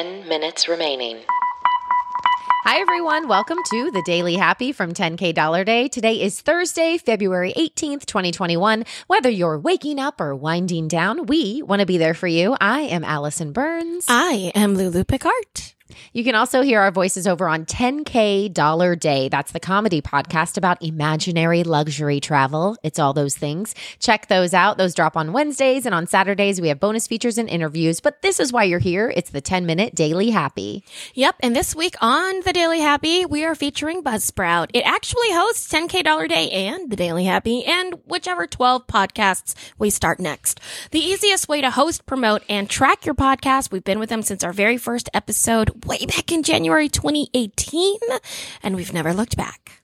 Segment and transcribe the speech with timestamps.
[0.00, 1.18] 10 minutes remaining.
[2.64, 3.28] Hi, everyone.
[3.28, 5.88] Welcome to the Daily Happy from 10K Dollar Day.
[5.88, 8.84] Today is Thursday, February 18th, 2021.
[9.08, 12.56] Whether you're waking up or winding down, we want to be there for you.
[12.58, 14.06] I am Allison Burns.
[14.08, 15.74] I am Lulu Picard.
[16.12, 19.28] You can also hear our voices over on 10K Dollar Day.
[19.28, 22.76] That's the comedy podcast about imaginary luxury travel.
[22.82, 23.74] It's all those things.
[23.98, 24.78] Check those out.
[24.78, 28.00] Those drop on Wednesdays and on Saturdays we have bonus features and interviews.
[28.00, 29.12] But this is why you're here.
[29.14, 30.84] It's the 10 minute Daily Happy.
[31.14, 31.36] Yep.
[31.40, 34.70] And this week on the Daily Happy, we are featuring Buzzsprout.
[34.74, 39.90] It actually hosts 10K Dollar Day and the Daily Happy and whichever 12 podcasts we
[39.90, 40.60] start next.
[40.90, 43.70] The easiest way to host, promote, and track your podcast.
[43.70, 47.98] We've been with them since our very first episode way back in January 2018,
[48.62, 49.82] and we've never looked back.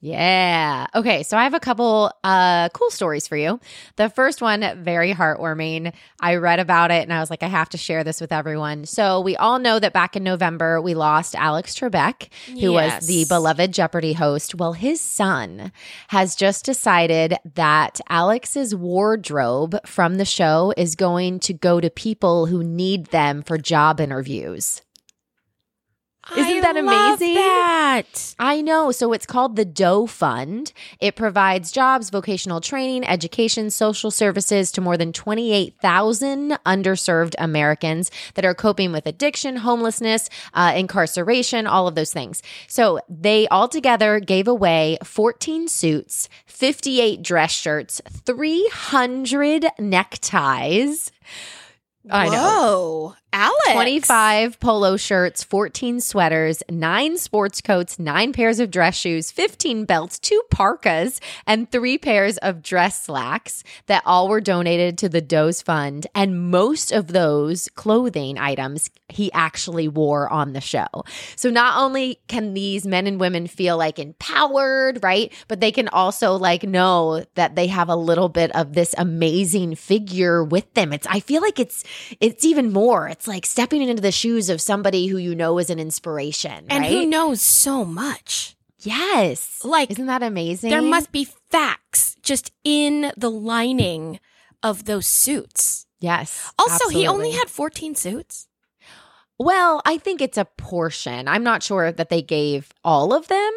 [0.00, 0.86] Yeah.
[0.94, 1.22] Okay.
[1.22, 3.58] So I have a couple uh cool stories for you.
[3.96, 5.94] The first one, very heartwarming.
[6.20, 8.84] I read about it and I was like, I have to share this with everyone.
[8.84, 12.28] So we all know that back in November we lost Alex Trebek,
[12.60, 13.00] who Yes.
[13.00, 14.54] was the beloved Jeopardy host.
[14.54, 15.72] Well, his son
[16.08, 22.46] has just decided that Alex's wardrobe from the show is going to go to people
[22.46, 24.82] who need them for job interviews.
[26.32, 27.34] Isn't I that amazing?
[27.34, 28.34] that.
[28.38, 28.90] I know.
[28.90, 30.72] So it's called the Doe Fund.
[31.00, 38.44] It provides jobs, vocational training, education, social services to more than 28,000 underserved Americans that
[38.44, 42.42] are coping with addiction, homelessness, uh, incarceration, all of those things.
[42.66, 51.12] So they all together gave away 14 suits, 58 dress shirts, 300 neckties.
[52.10, 53.14] I know.
[53.38, 53.72] Alex.
[53.72, 60.18] 25 polo shirts, 14 sweaters, nine sports coats, nine pairs of dress shoes, 15 belts,
[60.18, 65.60] two parkas, and three pairs of dress slacks that all were donated to the Doe's
[65.60, 66.06] Fund.
[66.14, 70.86] And most of those clothing items he actually wore on the show.
[71.36, 75.32] So not only can these men and women feel like empowered, right?
[75.46, 79.76] But they can also like know that they have a little bit of this amazing
[79.76, 80.92] figure with them.
[80.92, 81.84] It's I feel like it's
[82.18, 83.08] it's even more.
[83.08, 86.82] It's like stepping into the shoes of somebody who you know is an inspiration, And
[86.82, 86.90] right?
[86.90, 88.56] who knows so much.
[88.80, 89.60] yes.
[89.64, 90.70] Like, Isn't that amazing?
[90.70, 94.20] There must be facts just in the lining
[94.62, 95.86] of those suits.
[96.00, 96.52] Yes.
[96.58, 98.48] Also, he only had 14 suits.
[99.38, 101.28] Well, I think it's a portion.
[101.28, 103.52] I'm not sure that they gave all of them,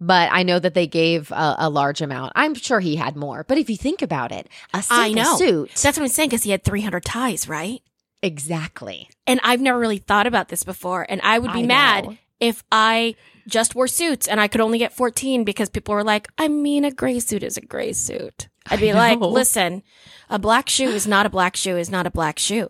[0.00, 2.32] but I know that they gave a, a large amount.
[2.34, 3.44] I'm sure he had more.
[3.44, 5.36] But if you think about it, a simple I know.
[5.36, 5.68] suit.
[5.82, 7.82] That's what I'm saying because he had 300 ties, right?
[8.22, 9.08] Exactly.
[9.26, 11.06] And I've never really thought about this before.
[11.08, 13.14] And I would be I mad if I
[13.46, 16.84] just wore suits and I could only get 14 because people were like, I mean,
[16.84, 18.48] a gray suit is a gray suit.
[18.70, 19.82] I'd be like, listen,
[20.28, 22.68] a black shoe is not a black shoe is not a black shoe.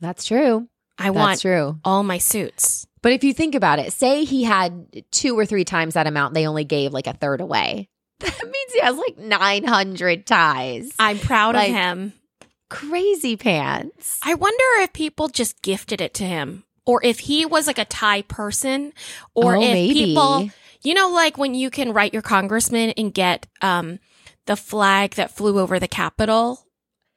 [0.00, 0.68] That's true.
[0.98, 1.78] I That's want true.
[1.84, 2.86] all my suits.
[3.00, 6.34] But if you think about it, say he had two or three times that amount,
[6.34, 7.88] they only gave like a third away.
[8.20, 10.90] That means he has like 900 ties.
[10.98, 12.12] I'm proud Like- of him.
[12.70, 14.18] Crazy pants.
[14.22, 17.84] I wonder if people just gifted it to him or if he was like a
[17.84, 18.92] tie person
[19.34, 19.94] or Oh, if maybe.
[19.94, 20.50] people,
[20.82, 23.98] you know, like when you can write your congressman and get, um,
[24.46, 26.64] the flag that flew over the Capitol.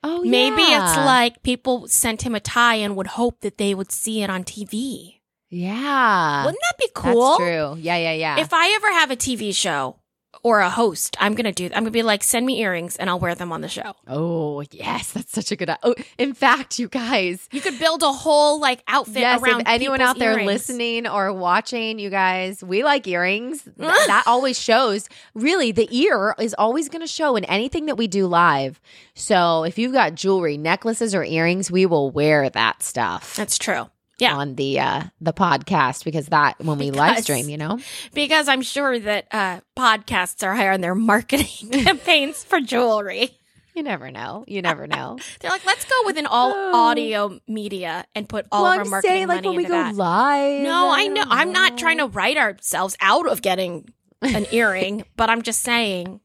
[0.04, 3.92] Oh, Maybe it's like people sent him a tie and would hope that they would
[3.92, 5.20] see it on TV.
[5.50, 6.44] Yeah.
[6.44, 7.38] Wouldn't that be cool?
[7.38, 7.78] That's true.
[7.82, 8.40] Yeah, yeah, yeah.
[8.40, 9.98] If I ever have a TV show
[10.44, 12.96] or a host, I'm going to do, I'm going to be like, send me earrings
[12.98, 13.94] and I'll wear them on the show.
[14.08, 15.12] oh, yes.
[15.12, 15.70] That's such a good.
[15.84, 17.48] Oh, in fact, you guys.
[17.52, 20.48] You could build a whole like outfit Yes, around if anyone out there earrings.
[20.48, 23.62] listening or watching, you guys, we like earrings.
[23.64, 25.08] Th- that always shows.
[25.36, 28.80] Really, the ear is always going to show in anything that we do live.
[29.14, 33.90] So if you've got jewelry, necklaces, or earrings, we will wear that stuff That's true.
[34.22, 34.36] Yeah.
[34.38, 37.80] on the uh, the podcast because that when we live stream, you know.
[38.14, 43.32] Because I'm sure that uh, podcasts are higher on their marketing campaigns for jewelry.
[43.74, 44.44] You never know.
[44.48, 45.18] You never know.
[45.40, 46.72] They're like, let's go with an all Oh.
[46.90, 49.64] audio media and put all well, of our I'm marketing saying like money when we
[49.64, 49.96] go that.
[49.96, 50.62] live.
[50.64, 51.16] no, I know.
[51.24, 53.90] don't I'm not trying to write ourselves out of getting
[54.22, 56.20] an earring, but I'm just saying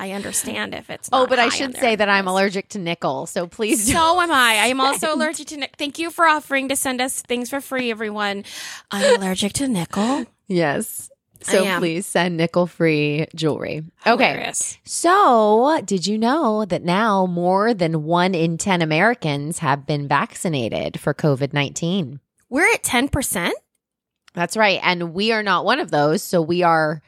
[0.00, 1.10] I understand if it's.
[1.12, 3.86] Oh, but I should say that I'm allergic to nickel, so please.
[3.86, 4.52] don't So am I.
[4.54, 5.74] I am also allergic to nickel.
[5.76, 8.44] Thank you for offering to send us things for free, everyone.
[8.90, 10.24] I'm allergic to nickel.
[10.48, 11.10] Yes.
[11.42, 13.84] So please send nickel free jewelry.
[14.06, 14.28] Okay.
[14.28, 14.78] Hilarious.
[14.84, 20.98] So, did you know that now more than one in 10 Americans have been vaccinated
[20.98, 22.20] for COVID 19?
[22.48, 23.50] We're at 10%?
[24.32, 24.80] That's right.
[24.82, 26.22] And we are not one of those.
[26.22, 27.02] So, we are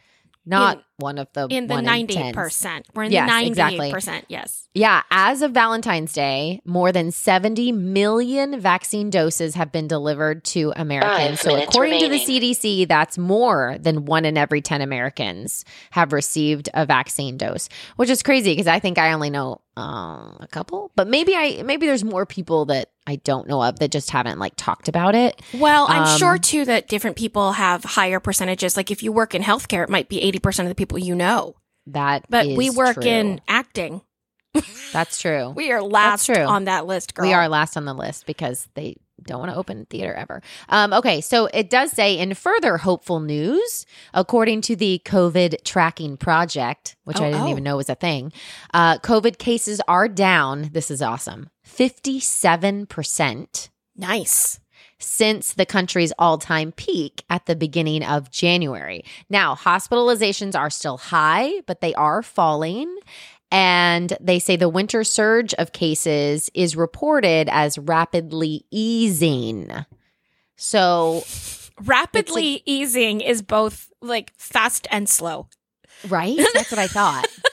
[0.45, 2.33] not one of the in the one ninety 10s.
[2.33, 2.87] percent.
[2.95, 3.91] We're in Yes, the ninety exactly.
[3.93, 4.25] percent.
[4.29, 4.69] Yes.
[4.75, 10.73] Yeah, as of Valentine's Day, more than 70 million vaccine doses have been delivered to
[10.77, 11.29] Americans.
[11.29, 15.67] Five so, minutes according to the CDC, that's more than one in every 10 Americans
[15.91, 20.37] have received a vaccine dose, which is crazy because I think I only know uh,
[20.41, 23.91] a couple, but maybe I maybe there's more people that I don't know of that
[23.91, 25.41] just haven't like talked about it.
[25.55, 28.77] Well, I'm Um, sure too that different people have higher percentages.
[28.77, 31.15] Like if you work in healthcare, it might be eighty percent of the people you
[31.15, 31.55] know.
[31.87, 33.05] That But we work true.
[33.11, 34.03] in acting.
[34.93, 35.51] That's true.
[35.57, 36.37] We are last true.
[36.37, 37.27] on that list, girl.
[37.27, 40.43] We are last on the list because they don't want to open theater ever.
[40.69, 46.17] Um, okay, so it does say in further hopeful news, according to the COVID tracking
[46.17, 47.51] project, which Oh, I didn't oh.
[47.51, 48.33] even know was a thing,
[48.75, 50.71] uh, COVID cases are down.
[50.73, 51.49] This is awesome.
[51.67, 54.59] 57% nice.
[55.03, 59.05] Since the country's all time peak at the beginning of January.
[59.29, 62.97] Now, hospitalizations are still high, but they are falling.
[63.51, 69.71] And they say the winter surge of cases is reported as rapidly easing.
[70.57, 71.25] So,
[71.85, 75.49] Rapidly easing is both like fast and slow.
[76.09, 76.39] right?
[76.55, 77.27] That's what I thought.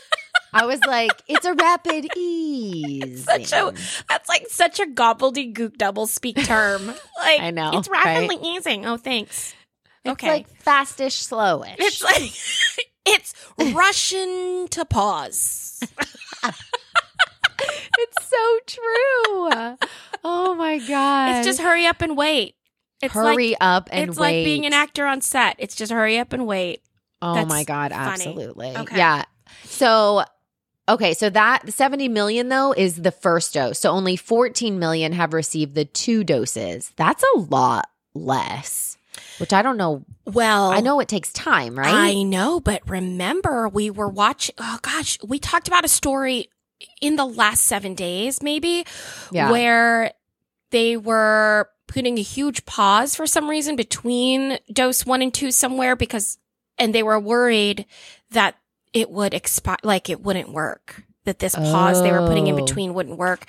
[0.54, 3.24] I was like, it's a rapid ease.
[3.30, 3.74] Such a
[4.08, 6.88] that's like such a gobbledygook double speak term.
[6.88, 8.86] Like I know, it's rapidly easing.
[8.86, 9.54] Oh, thanks.
[10.06, 10.30] It's okay.
[10.30, 11.76] like fastish, slowish.
[11.78, 12.32] It's like
[13.06, 13.34] it's
[13.76, 15.80] Russian to pause.
[17.98, 19.78] it's so true.
[20.24, 21.36] Oh my god!
[21.36, 22.56] It's just hurry up and wait.
[23.02, 24.10] It's hurry like up and wait.
[24.10, 24.38] it's wait.
[24.38, 25.56] like being an actor on set.
[25.60, 26.82] It's just hurry up and wait.
[27.22, 28.12] Oh That's my god, funny.
[28.12, 28.76] absolutely.
[28.76, 28.98] Okay.
[28.98, 29.26] Yeah.
[29.64, 30.24] So
[30.90, 33.80] okay, so that 70 million though is the first dose.
[33.80, 36.92] So only 14 million have received the two doses.
[36.96, 38.98] That's a lot less.
[39.40, 40.06] Which I don't know.
[40.26, 41.94] Well, I know it takes time, right?
[41.94, 44.56] I know, but remember we were watching.
[44.58, 46.50] Oh gosh, we talked about a story
[47.02, 48.86] in the last seven days, maybe,
[49.32, 49.52] yeah.
[49.52, 50.14] where
[50.72, 55.96] they were putting a huge pause for some reason between dose one and two somewhere
[55.96, 56.38] because,
[56.78, 57.86] and they were worried
[58.32, 58.56] that
[58.94, 61.04] it would expire, like it wouldn't work.
[61.26, 62.66] That this pause they were putting in Oh.
[62.66, 63.46] between wouldn't work,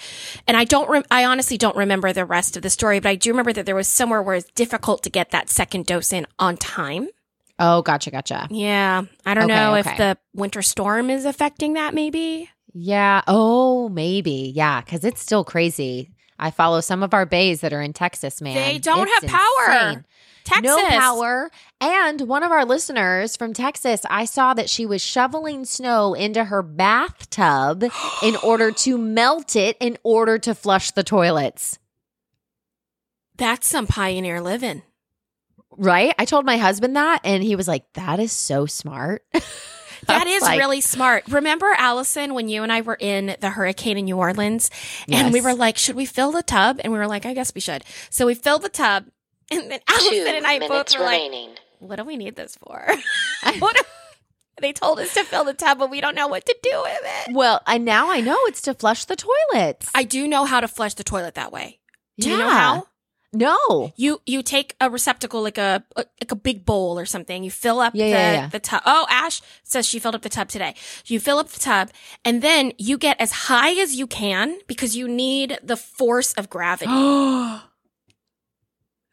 [0.46, 0.90] and I don't.
[0.90, 3.64] Rem- I honestly don't remember the rest of the story, but I do remember that
[3.64, 7.08] there was somewhere where it's difficult to get that second dose in on time.
[7.58, 8.48] oh, gotcha, gotcha.
[8.50, 9.90] Yeah, I don't Okay, know okay.
[9.90, 11.94] if the winter storm is affecting that.
[11.94, 12.50] Maybe.
[12.74, 13.22] Yeah.
[13.26, 14.52] Oh, maybe.
[14.54, 16.10] Yeah, because it's still crazy.
[16.40, 18.54] I follow some of our bays that are in Texas, man.
[18.56, 19.74] They don't It's have power.
[19.90, 20.04] insane.
[20.42, 20.64] Texas.
[20.64, 21.50] No power.
[21.82, 26.44] And one of our listeners from Texas, I saw that she was shoveling snow into
[26.44, 27.84] her bathtub
[28.22, 31.78] in order to melt it in order to flush the toilets.
[33.36, 34.82] That's some pioneer living.
[35.76, 36.14] Right?
[36.18, 39.24] I told my husband that, and he was like, that is so smart.
[40.06, 41.24] That I was is like, really smart.
[41.28, 44.70] Remember, Allison, when you and I were in the hurricane in New Orleans
[45.08, 46.80] and we were like, should we fill the tub?
[46.82, 47.84] And we were like, I guess we should.
[48.08, 49.06] So we filled the tub.
[49.50, 52.56] And then Two Allison and I both minutes were like, what do we need this
[52.56, 52.82] for?
[53.58, 53.82] what do-
[54.62, 57.00] they told us to fill the tub, but we don't know what to do with
[57.02, 57.34] it.
[57.34, 59.90] Well, and now I know it's to flush the toilets.
[59.94, 61.78] I do know how to flush the toilet that way.
[62.18, 62.86] Do you know how?
[63.32, 63.92] No.
[63.96, 67.44] You you take a receptacle like a like a big bowl or something.
[67.44, 68.48] You fill up Yeah, the yeah, yeah.
[68.48, 68.82] the tub.
[68.84, 70.74] Oh, Ash says she filled up the tub today.
[71.06, 71.90] You fill up the tub
[72.24, 76.50] and then you get as high as you can because you need the force of
[76.50, 76.90] gravity.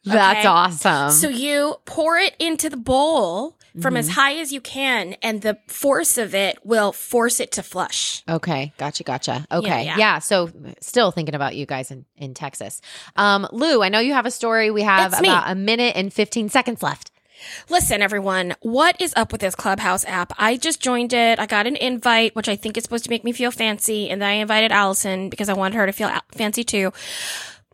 [0.06, 0.48] That's Okay.
[0.48, 1.12] awesome.
[1.12, 4.14] so you pour it into the bowl from as Mhm.
[4.14, 8.24] high as you can and the force of it will force it to flush.
[8.30, 9.46] Okay, gotcha, gotcha.
[9.52, 9.98] Okay, yeah.
[9.98, 10.20] yeah.
[10.20, 10.50] so,
[10.82, 12.82] still thinking about you guys in in Texas.
[13.16, 14.72] Um, Lou, I know you have a story.
[14.72, 15.30] We have It's me.
[15.30, 17.12] about a minute and fifteen seconds left.
[17.70, 20.34] Listen, everyone, what is up with this Clubhouse app?
[20.40, 21.38] I just joined it.
[21.40, 24.10] I got an invite, which I think is supposed to make me feel fancy.
[24.10, 26.92] And then I invited Allison because I wanted her to feel fancy too.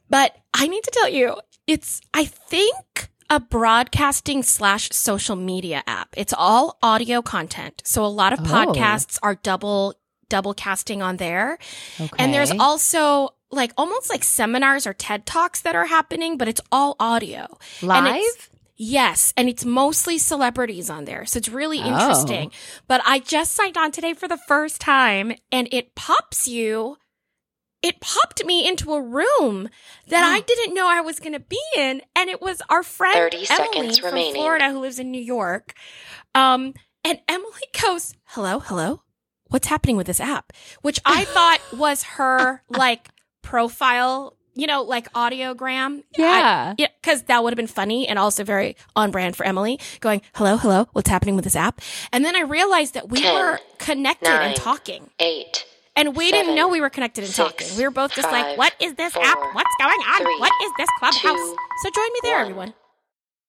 [0.10, 6.10] But I need to tell you, it's, I think, a broadcasting slash social media app.
[6.16, 7.82] It's all audio content.
[7.84, 8.44] So a lot of Oh.
[8.44, 9.96] podcasts are double,
[10.30, 11.58] double casting on there.
[12.00, 16.48] Okay, And there's also like almost like seminars or TED Talks that are happening, but
[16.48, 17.48] it's all audio.
[17.82, 18.50] live.
[18.76, 21.26] Yes, and it's mostly celebrities on there.
[21.26, 21.86] So it's really Oh.
[21.88, 22.52] interesting.
[22.88, 26.98] But I just signed on today for the first time and it pops you
[27.84, 29.70] it popped me into a room
[30.08, 33.14] that I didn't know I was going to be in and it was our friend
[33.14, 34.36] 30 Emily from remaining.
[34.36, 35.74] Florida who lives in New York.
[36.34, 36.74] Um
[37.06, 39.02] and Emily goes, "Hello, hello.
[39.50, 43.10] What's happening with this app?" Which I thought was her like
[43.42, 46.04] profile you know, like audiogram.
[46.16, 46.74] Yeah.
[46.74, 49.80] I- yeah, because that would have been funny and also very on brand for Emily.
[50.00, 51.82] Going, hello, hello, what's happening with this app?
[52.12, 55.10] And then I realized that we Ten, were connected and talking.
[55.20, 55.66] Eight.
[55.96, 57.78] And we didn't know we were connected and six, talking.
[57.78, 59.38] We were both just like, what is this four, app?
[59.54, 60.22] What's going on?
[60.24, 61.22] three, what is this clubhouse?
[61.22, 62.42] two, so join me there, one.
[62.42, 62.74] everyone.